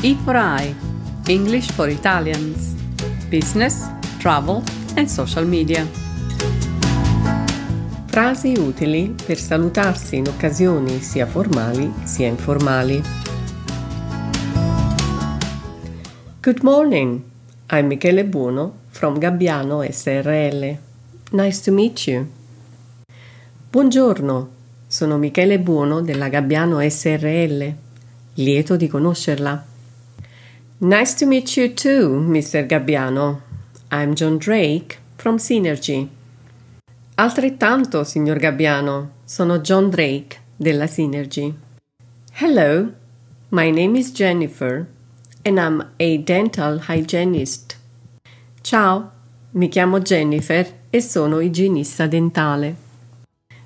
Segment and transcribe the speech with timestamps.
[0.00, 0.74] E for I,
[1.26, 2.74] English for Italians,
[3.28, 4.62] Business, Travel
[4.96, 5.86] and Social Media.
[8.06, 13.02] Frasi utili per salutarsi in occasioni sia formali sia informali.
[16.40, 17.22] Good morning,
[17.70, 20.78] I'm Michele Buono from Gabbiano SRL.
[21.32, 22.26] Nice to meet you.
[23.70, 24.57] Buongiorno,
[24.98, 27.72] sono Michele Buono della Gabbiano SRL.
[28.34, 29.64] Lieto di conoscerla.
[30.78, 32.66] Nice to meet you too, Mr.
[32.66, 33.42] Gabbiano.
[33.92, 36.08] I'm John Drake from Synergy.
[37.14, 41.54] Altrettanto, signor Gabbiano, sono John Drake della Synergy.
[42.32, 42.90] Hello,
[43.50, 44.84] my name is Jennifer
[45.44, 47.76] and I'm a dental hygienist.
[48.62, 49.12] Ciao,
[49.52, 52.74] mi chiamo Jennifer e sono igienista dentale.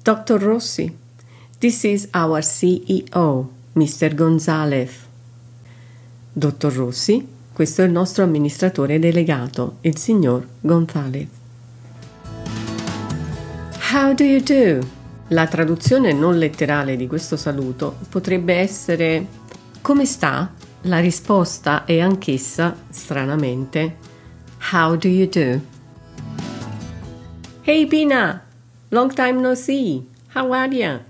[0.00, 0.40] Dr.
[0.40, 1.04] Rossi,
[1.58, 4.14] this is our CEO, Mr.
[4.14, 5.04] Gonzalez.
[6.32, 11.28] Dottor Rossi, questo è il nostro amministratore delegato, il signor Gonzalez.
[13.92, 14.86] How do you do?
[15.28, 19.26] La traduzione non letterale di questo saluto potrebbe essere
[19.80, 20.52] come sta?
[20.82, 23.96] La risposta è anch'essa, stranamente,
[24.72, 25.60] How do you do?
[27.62, 28.44] Hey Pina!
[28.90, 30.06] Long time no see!
[30.34, 31.00] How are you?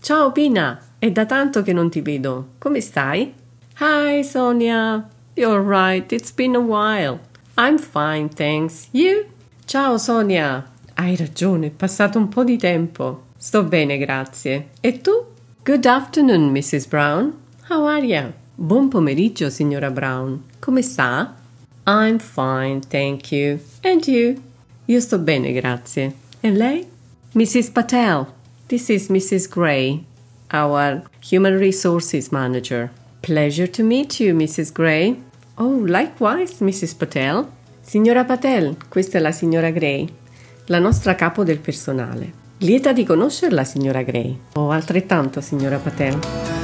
[0.00, 0.80] Ciao Pina!
[0.98, 2.50] È da tanto che non ti vedo.
[2.58, 3.34] Come stai?
[3.80, 5.06] Hi Sonia!
[5.34, 7.18] You're right, it's been a while.
[7.56, 8.88] I'm fine, thanks.
[8.92, 9.24] You?
[9.66, 10.64] Ciao Sonia!
[10.94, 13.24] Hai ragione, è passato un po' di tempo.
[13.36, 14.68] Sto bene, grazie.
[14.80, 15.26] E tu?
[15.64, 16.86] Good afternoon, Mrs.
[16.86, 17.34] Brown.
[17.68, 18.32] How are you?
[18.54, 20.44] Buon pomeriggio, signora Brown.
[20.60, 21.34] Come sta?
[21.86, 23.58] I'm fine, thank you.
[23.82, 24.40] And you?
[24.86, 26.14] Io sto bene, grazie.
[26.40, 26.86] E lei?
[27.32, 27.70] Mrs.
[27.70, 28.36] Patel.
[28.68, 29.48] This is Mrs.
[29.48, 30.04] Gray,
[30.52, 32.90] our Human Resources Manager.
[33.22, 34.74] Pleasure to meet you, Mrs.
[34.74, 35.16] Gray.
[35.56, 36.94] Oh, likewise, Mrs.
[36.94, 37.46] Patel.
[37.80, 40.06] Signora Patel, questa è la signora Gray,
[40.66, 42.30] la nostra capo del personale.
[42.58, 44.38] Lieta di conoscerla, signora Gray.
[44.56, 46.57] Oh, altrettanto, signora Patel.